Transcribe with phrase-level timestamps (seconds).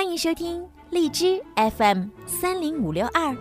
[0.00, 1.44] 欢迎收听荔枝
[1.76, 3.36] FM 三零五六二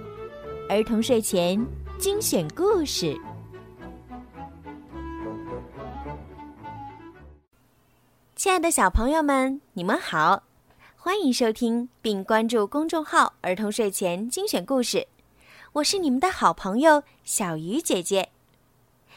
[0.67, 1.65] 儿童睡前
[1.97, 3.17] 精选故事。
[8.35, 10.43] 亲爱的小朋友们，你们好，
[10.97, 15.07] 欢迎收听并关注公众号“儿童睡前精选故事”，
[15.71, 18.31] 我是你们的好朋友小鱼姐姐。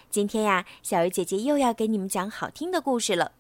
[0.09, 3.33] 今天呀，小鱼姐姐又要给你们讲好听的故事了。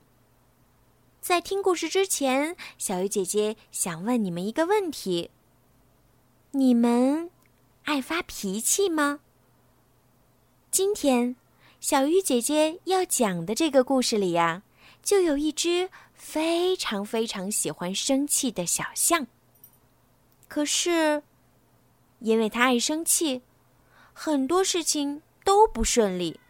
[1.23, 5.31] 在听故事之前，小鱼姐姐想问你们一个问题：
[6.51, 7.31] 你们
[7.85, 9.21] 爱发脾气吗？
[10.73, 11.37] 今天，
[11.79, 14.65] 小鱼姐姐要讲的这个故事里呀，
[15.01, 19.29] 就有一只非常非常喜欢生气的小象。
[20.49, 21.23] 可是，
[22.19, 23.43] 因为它爱生气，
[24.13, 26.41] 很多事情都不顺利。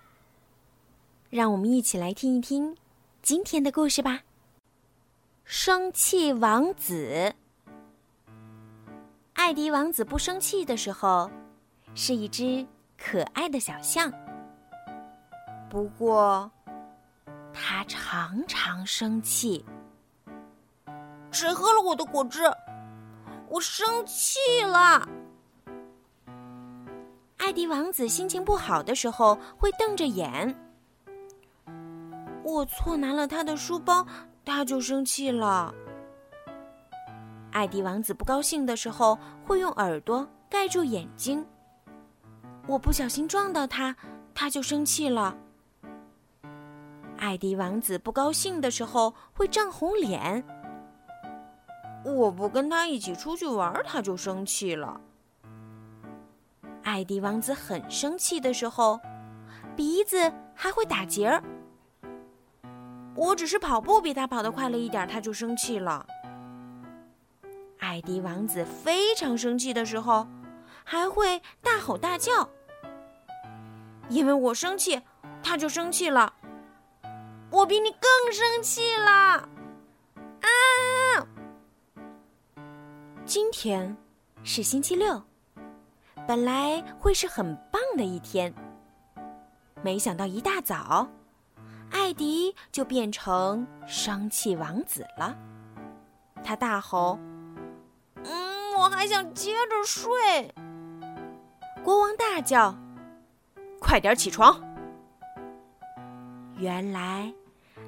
[1.28, 2.74] 让我们一起来听一听
[3.22, 4.22] 今天的故事吧。
[5.55, 7.34] 生气王子，
[9.34, 11.31] 艾迪王子不生气的时候，
[11.94, 14.11] 是一只可爱的小象。
[15.69, 16.50] 不过，
[17.53, 19.62] 他常常生气。
[21.31, 22.41] 谁喝了我的果汁？
[23.50, 25.06] 我生气了。
[27.37, 30.59] 艾迪王子心情不好的时候会瞪着眼。
[32.42, 34.06] 我错拿了他的书包。
[34.44, 35.74] 他就生气了。
[37.52, 41.44] 艾迪王子不高兴的时候，会用耳朵盖住眼睛。
[42.66, 43.94] 我不小心撞到他，
[44.34, 45.36] 他就生气了。
[47.18, 50.44] 艾迪王子不高兴的时候，会涨红脸。
[52.04, 55.00] 我不跟他一起出去玩，他就生气了。
[56.82, 58.98] 艾迪王子很生气的时候，
[59.76, 61.42] 鼻子还会打结儿。
[63.14, 66.06] 我只是跑步比他跑得快了一点，他就生气了。
[67.78, 70.27] 艾迪王子非常生气的时候，
[70.84, 72.48] 还会大吼大叫。
[74.09, 75.00] 因为我生气，
[75.42, 76.32] 他就生气了。
[77.50, 79.48] 我比你更生气了！
[80.41, 80.48] 啊！
[83.26, 83.97] 今天
[84.42, 85.22] 是星期六，
[86.26, 88.54] 本来会是很棒的一天，
[89.82, 91.08] 没想到一大早。
[91.92, 95.36] 艾迪就变成生气王子了，
[96.42, 97.19] 他大吼
[98.25, 100.52] ：“嗯，我还想接着睡。”
[101.84, 102.75] 国王大叫
[103.78, 104.60] ：“快点起床！”
[106.58, 107.32] 原来，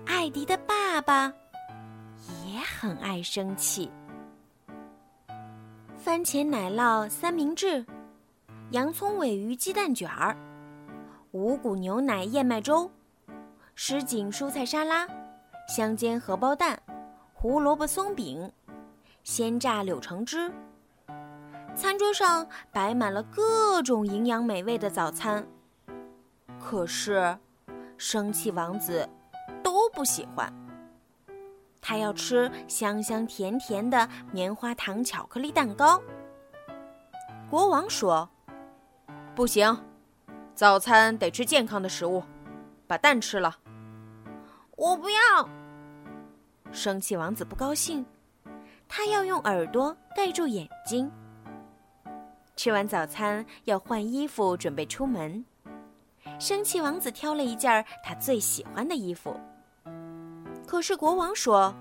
[0.07, 1.33] 艾迪的爸爸
[2.45, 3.91] 也很爱生气。
[5.97, 7.85] 番茄奶酪三明治，
[8.71, 10.37] 洋葱尾鱼鸡蛋卷儿，
[11.31, 12.91] 五谷牛奶燕麦粥。
[13.77, 15.07] 什锦蔬菜沙拉，
[15.69, 16.81] 香煎荷包蛋，
[17.33, 18.51] 胡萝卜松饼，
[19.25, 20.51] 鲜榨柳橙汁。
[21.75, 25.45] 餐桌上摆满了各种营养美味的早餐。
[26.61, 27.37] 可是，
[27.99, 29.07] 生气王子
[29.63, 30.51] 都不喜欢。
[31.81, 36.01] 他要吃香香甜甜的棉花糖巧克力蛋糕。
[37.51, 38.29] 国王说
[39.35, 39.77] ：“不行，
[40.55, 42.23] 早餐得吃健康的食物，
[42.87, 43.57] 把蛋吃了。”
[44.77, 45.49] 我不要！
[46.73, 48.05] 生气王子不高兴，
[48.89, 51.11] 他要用耳朵盖住眼睛。
[52.57, 55.45] 吃完早餐要换衣服，准备出门。
[56.39, 59.39] 生气王子挑了一件他最喜欢的衣服。
[60.67, 61.75] 可是国王说：“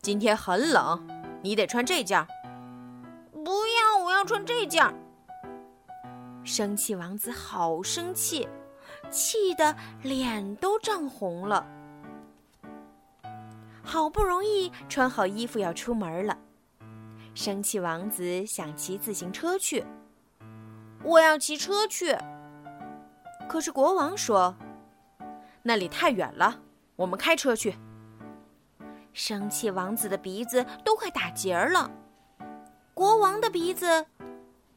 [0.00, 1.06] 今天很冷，
[1.42, 2.26] 你得穿这件。”
[3.44, 4.82] 不要，我要穿这件。
[6.44, 8.48] 生气王子好生气，
[9.10, 11.66] 气得脸都涨红了。
[13.82, 16.38] 好不容易穿好衣服要出门了，
[17.34, 19.84] 生气王子想骑自行车去。
[21.02, 22.16] 我要骑车去，
[23.48, 24.54] 可是国王说
[25.62, 26.60] ：“那里太远了，
[26.96, 27.76] 我们开车去。”
[29.12, 31.90] 生气王子的鼻子都快打结了，
[32.94, 34.06] 国王的鼻子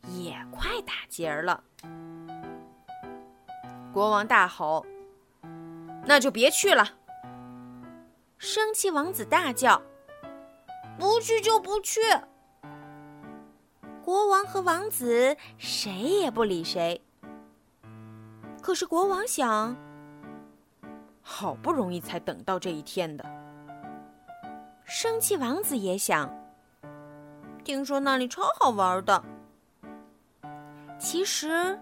[0.09, 1.63] 也快打结了。
[3.93, 4.85] 国王大吼
[6.05, 6.85] ：“那就别去了！”
[8.37, 9.81] 生气王子大叫
[10.99, 11.99] ：“不去就不去！”
[14.03, 17.01] 国王和王子谁也不理谁。
[18.61, 19.75] 可是国王想：
[21.21, 23.25] 好不容易才等到这一天的。
[24.83, 26.31] 生气王子也想：
[27.63, 29.23] 听说那里超好玩的。
[30.99, 31.79] 其实，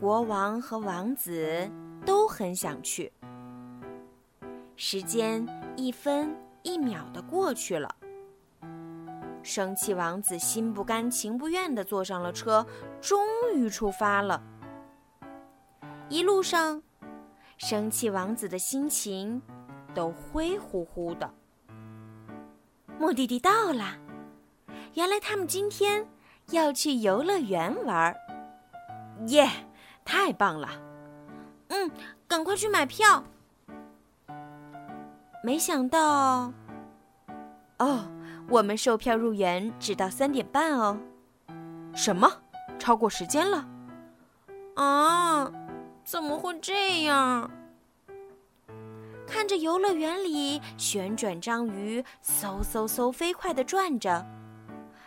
[0.00, 1.70] 国王和王子
[2.06, 3.12] 都很想去。
[4.76, 5.46] 时间。
[5.76, 7.92] 一分一秒的过去了，
[9.42, 12.64] 生气王子心不甘情不愿的坐上了车，
[13.00, 13.18] 终
[13.54, 14.40] 于出发了。
[16.08, 16.80] 一路上，
[17.58, 19.42] 生气王子的心情
[19.92, 21.28] 都灰乎乎的。
[23.00, 23.98] 目的地到了，
[24.94, 26.06] 原来他们今天
[26.50, 28.14] 要去游乐园玩儿。
[29.26, 29.50] 耶，
[30.04, 30.68] 太棒了！
[31.68, 31.90] 嗯，
[32.28, 33.24] 赶快去买票。
[35.44, 36.50] 没想到，
[37.78, 38.08] 哦。
[38.48, 40.98] 我们售票入园只到三点半哦。
[41.94, 42.30] 什么？
[42.78, 43.66] 超过时间了？
[44.74, 45.52] 啊！
[46.02, 47.50] 怎么会这样？
[49.26, 54.26] 看着游乐园里旋转章鱼嗖嗖嗖飞快地转着，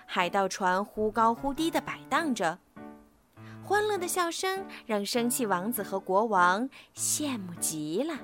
[0.05, 2.57] 海盗船忽高忽低地摆荡着，
[3.63, 8.15] 欢乐的笑声让生气王子和国王羡慕极了。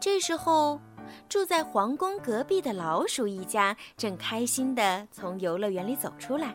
[0.00, 0.80] 这时候。
[1.26, 6.54] 住在皇宫隔壁的老鼠一家正开心地从游乐园里走出来。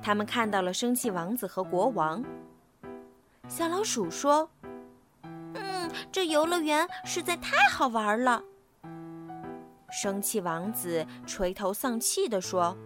[0.00, 2.24] 他们看到了生气王子和国王。
[3.48, 4.48] 小老鼠说
[5.54, 8.40] ：“嗯，这游乐园实在太好玩了。”
[9.90, 12.76] 生气王子垂头丧气地说：“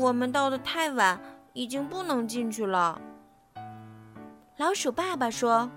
[0.00, 1.20] 我们到的太晚，
[1.52, 3.00] 已经不能进去了。”
[4.58, 5.70] 老鼠爸爸说：“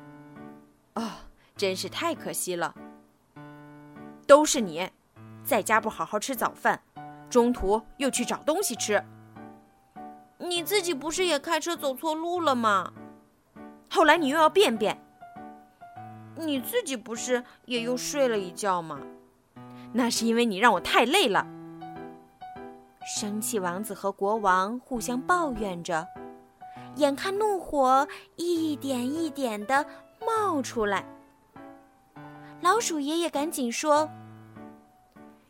[0.95, 1.12] 哦，
[1.59, 2.73] 真是太可惜了。”
[4.25, 4.89] 都是你，
[5.44, 6.81] 在家不好好吃早饭，
[7.29, 9.03] 中途又去找东西吃。
[10.38, 12.94] 你自己不是也开车走错路了吗？
[13.89, 15.03] 后来你又要便便。
[16.38, 19.01] 你自己不是也又睡了一觉吗？
[19.91, 21.45] 那是因为你让我太累了。
[23.17, 26.07] 生气王子和国王互相抱怨着，
[26.95, 29.85] 眼看怒火一点一点的
[30.21, 31.03] 冒出来。
[32.61, 34.09] 老鼠爷爷赶紧说：“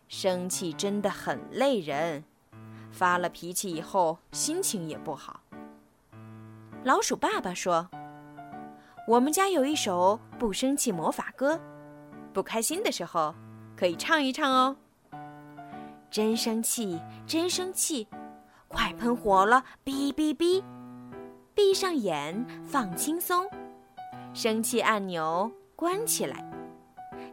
[0.07, 2.23] 生气真的很累人，
[2.91, 5.41] 发了脾气以后心情也不好。”
[6.85, 7.89] 老鼠爸爸说
[9.07, 11.59] ：“我们家有一首不生气魔法歌，
[12.31, 13.33] 不开心的时候
[13.75, 14.75] 可以唱一唱哦。
[16.11, 18.07] 真生气，真生气，
[18.67, 19.63] 快喷火了！
[19.83, 20.63] 哔哔哔，
[21.53, 23.47] 闭上眼，放轻松，
[24.33, 26.47] 生气按钮关起来。”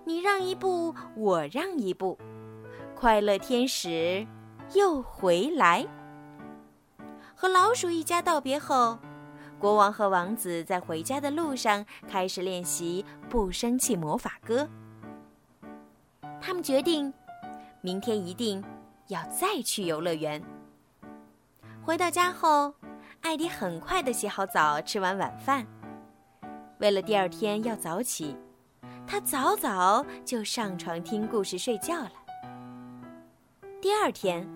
[0.09, 2.17] 你让一步，我让一步，
[2.95, 4.25] 快乐天使
[4.73, 5.85] 又回来。
[7.35, 8.97] 和老鼠一家道别后，
[9.59, 14.69] 国王和王子在回家的路上开始练习不生气魔法歌。
[16.41, 17.13] 他们决定，
[17.81, 18.63] 明天一定
[19.09, 20.41] 要再去游乐园。
[21.83, 22.73] 回到家后，
[23.23, 25.67] 艾迪很快的洗好澡，吃完晚饭。
[26.79, 28.37] 为了第二天要早起。
[29.07, 32.13] 他早早就上床听故事睡觉了。
[33.81, 34.47] 第二天，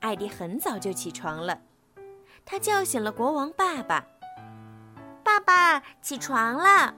[0.00, 1.58] 艾迪很早就起床了，
[2.44, 4.04] 他叫醒了国王爸爸。
[5.24, 6.94] 爸爸，起床了！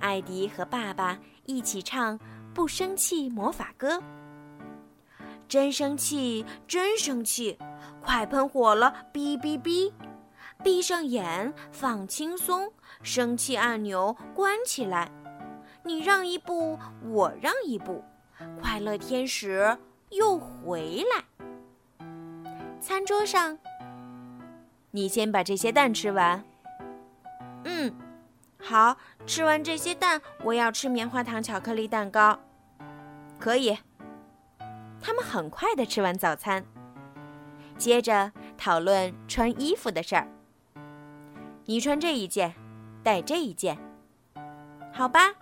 [0.00, 2.18] 艾迪和爸爸一起唱
[2.52, 3.98] 《不生气魔法歌》。
[5.46, 7.56] 真生气，真生气，
[8.02, 8.92] 快喷火了！
[9.12, 9.92] 哔哔哔，
[10.64, 12.72] 闭上眼，放轻松，
[13.02, 15.08] 生气按钮关起来。
[15.86, 18.02] 你让一步，我让一步，
[18.60, 19.78] 快乐天使
[20.10, 22.04] 又回来。
[22.80, 23.56] 餐桌上，
[24.90, 26.42] 你先把这些蛋吃完。
[27.62, 27.94] 嗯，
[28.60, 32.36] 好，吃完这些蛋，我要吃棉花糖巧克力蛋糕。
[33.38, 33.78] 可以。
[35.00, 36.64] 他们很快的吃完早餐，
[37.78, 40.26] 接着讨论穿衣服的事儿。
[41.64, 42.52] 你穿这一件，
[43.04, 43.78] 戴这一件，
[44.92, 45.32] 好吧？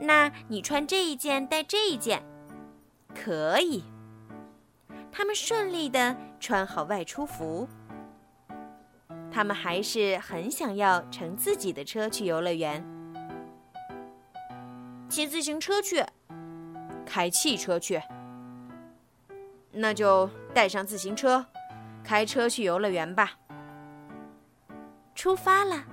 [0.00, 2.22] 那你穿这一件，戴这一件，
[3.14, 3.84] 可以。
[5.12, 7.68] 他们顺利的穿好外出服。
[9.30, 12.84] 他们还是很想要乘自己的车去游乐园。
[15.08, 16.04] 骑自行车去，
[17.04, 18.00] 开汽车去。
[19.72, 21.44] 那就带上自行车，
[22.02, 23.32] 开车去游乐园吧。
[25.14, 25.84] 出发了，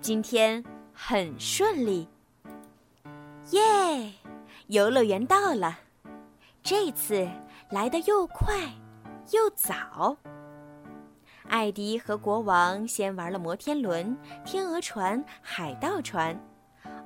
[0.00, 2.08] 今天很顺利。
[3.50, 4.12] 耶！
[4.66, 5.78] 游乐园到了，
[6.62, 7.26] 这次
[7.70, 8.54] 来的又快
[9.30, 10.16] 又早。
[11.48, 14.14] 艾迪和国王先玩了摩天轮、
[14.44, 16.38] 天鹅船、海盗船、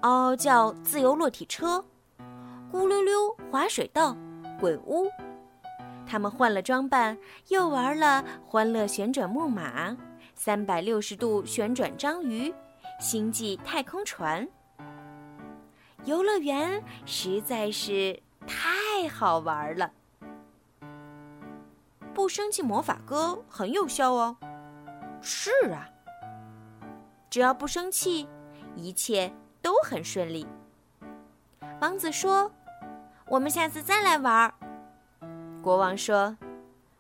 [0.01, 1.85] 嗷嗷叫自由落体车、
[2.73, 4.17] 咕溜溜滑水道、
[4.59, 5.09] 鬼屋。
[6.05, 7.17] 他们换了装扮，
[7.49, 9.97] 又玩了欢乐旋转木马、
[10.35, 12.53] 三百六十度旋转章鱼、
[13.01, 14.47] 星际太空船。
[16.05, 19.91] 游乐园实在是太太好玩了。
[22.15, 24.37] 不生气魔法歌很有效哦。
[25.21, 25.89] 是啊，
[27.29, 28.29] 只要不生气，
[28.77, 30.47] 一切都很顺利。
[31.81, 32.53] 王子说
[33.27, 34.55] ：“我们下次再来玩。”
[35.61, 36.37] 国王说：“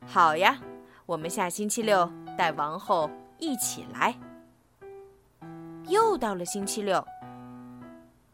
[0.04, 0.58] 好呀，
[1.06, 4.12] 我们下星期六带王后一起来。”
[5.86, 7.06] 又到了星期六，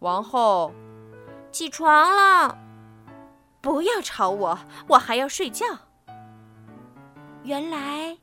[0.01, 0.73] 王后
[1.51, 2.57] 起床了，
[3.61, 5.67] 不要吵我，我还要睡觉。
[7.43, 8.17] 原来，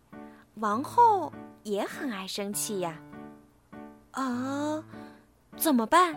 [0.55, 2.97] 王后也很爱生气呀。
[4.11, 4.81] 啊，
[5.57, 6.15] 怎么办？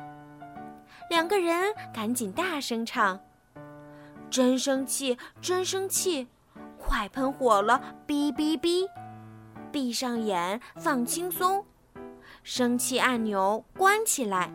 [1.11, 3.19] 两个人赶紧大声唱
[4.31, 6.29] ：“真生气，真生气，
[6.79, 7.97] 快喷火了！
[8.07, 8.87] 哔哔哔，
[9.73, 11.65] 闭上眼，放轻松，
[12.45, 14.53] 生气按钮关起来。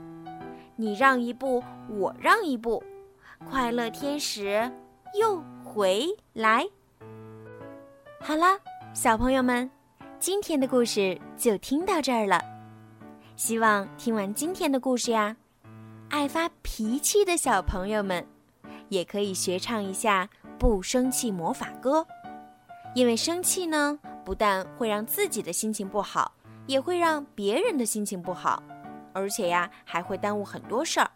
[0.76, 2.84] 你让一步，我让一步，
[3.50, 4.72] 快乐天使
[5.20, 6.66] 又回来。”
[8.20, 8.58] 好了，
[8.94, 9.70] 小朋友们，
[10.20, 12.42] 今天的故事就听到这儿了。
[13.36, 15.36] 希望听完今天的故事呀，
[16.10, 18.26] 爱发脾气的小朋友们
[18.90, 22.00] 也可以学唱一下《不生气魔法歌》，
[22.96, 26.32] 因为生气呢，不但会让自己的心情不好，
[26.68, 28.64] 也会让别人的心情不好，
[29.14, 31.10] 而且呀，还会耽误很多事儿。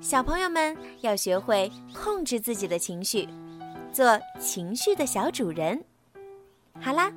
[0.00, 3.28] 小朋友们要学会控制自己的情绪。
[3.90, 5.84] 做情绪的小主人。
[6.80, 7.12] 好啦，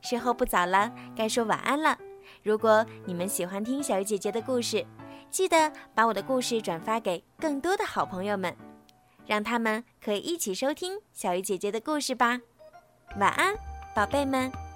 [0.00, 1.96] 时候不早了，该说晚安了。
[2.42, 4.84] 如果你们喜欢听小鱼姐姐的故事，
[5.30, 8.52] 记得把我的故事转发给更多的好朋友们，
[9.26, 12.40] 让他们可以一起收听小鱼姐姐的故事吧。
[13.20, 13.54] 晚安，
[13.94, 14.67] 宝贝们。